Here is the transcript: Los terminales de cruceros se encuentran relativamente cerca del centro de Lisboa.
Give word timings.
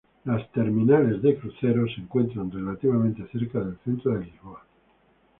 Los 0.25 0.51
terminales 0.51 1.21
de 1.21 1.37
cruceros 1.37 1.93
se 1.93 2.01
encuentran 2.01 2.49
relativamente 2.49 3.23
cerca 3.31 3.59
del 3.59 3.77
centro 3.85 4.13
de 4.17 4.25
Lisboa. 4.25 4.63